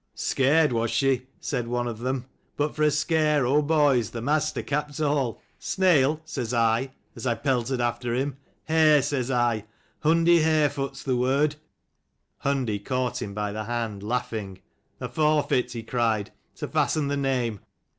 [0.31, 2.25] "Scared was she," said one of them:
[2.57, 5.39] "but for a scare, oh boys, the master capped all.
[5.59, 6.21] Snail?
[6.25, 8.37] says I, as I peltered after him.
[8.63, 9.03] Hare!
[9.03, 9.65] says I,
[10.03, 11.57] Hundi Harefoot's the word!"
[12.43, 14.61] Hundi caught him by the hand, laughing.
[14.99, 17.59] "A forfeit," he cried, "to fasten the name!